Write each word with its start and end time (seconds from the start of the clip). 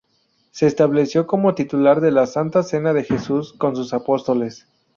Se 0.49 0.65
estableció 0.65 1.27
como 1.27 1.53
titular 1.53 2.01
la 2.01 2.25
Santa 2.25 2.63
Cena 2.63 2.91
de 2.91 3.03
Jesús 3.03 3.53
con 3.53 3.75
sus 3.75 3.93
apóstoles. 3.93 4.65